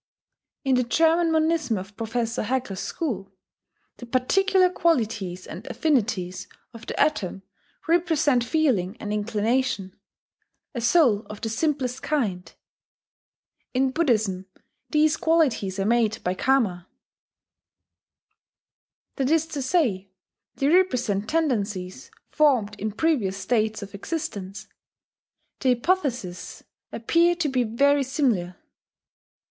In 0.63 0.73
the 0.73 0.83
German 0.83 1.31
monism 1.31 1.77
of 1.77 1.95
Professor 1.95 2.41
Haeckel's 2.41 2.79
school, 2.79 3.31
the 3.97 4.07
particular 4.07 4.67
qualities 4.71 5.45
and 5.45 5.67
affinities 5.67 6.47
of 6.73 6.87
the 6.87 6.99
atom 6.99 7.43
represent 7.87 8.43
feeling 8.43 8.97
and 8.99 9.13
inclination, 9.13 9.95
"a 10.73 10.81
soul 10.81 11.23
of 11.29 11.39
the 11.41 11.49
simplest 11.49 12.01
kind"; 12.01 12.51
in 13.75 13.91
Buddhism 13.91 14.47
these 14.89 15.17
qualities 15.17 15.77
are 15.77 15.85
made 15.85 16.23
by 16.23 16.33
Karma, 16.33 16.87
that 19.17 19.29
is 19.29 19.45
to 19.45 19.61
say, 19.61 20.09
they 20.55 20.67
represent 20.67 21.29
tendencies 21.29 22.09
formed 22.31 22.75
in 22.79 22.91
previous 22.91 23.37
states 23.37 23.83
of 23.83 23.93
existence. 23.93 24.65
The 25.59 25.75
hypotheses 25.75 26.63
appear 26.91 27.35
to 27.35 27.47
be 27.49 27.63
very 27.63 28.01
similar. 28.03 28.57